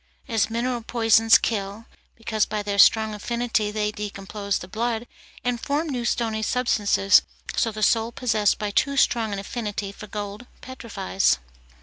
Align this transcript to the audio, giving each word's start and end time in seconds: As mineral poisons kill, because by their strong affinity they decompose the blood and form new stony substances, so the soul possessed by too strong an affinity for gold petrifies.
As 0.27 0.49
mineral 0.49 0.81
poisons 0.81 1.37
kill, 1.37 1.85
because 2.15 2.47
by 2.47 2.63
their 2.63 2.79
strong 2.79 3.13
affinity 3.13 3.69
they 3.69 3.91
decompose 3.91 4.57
the 4.57 4.67
blood 4.67 5.05
and 5.43 5.61
form 5.61 5.89
new 5.89 6.05
stony 6.05 6.41
substances, 6.41 7.21
so 7.55 7.71
the 7.71 7.83
soul 7.83 8.11
possessed 8.11 8.57
by 8.57 8.71
too 8.71 8.97
strong 8.97 9.31
an 9.31 9.37
affinity 9.37 9.91
for 9.91 10.07
gold 10.07 10.47
petrifies. 10.59 11.37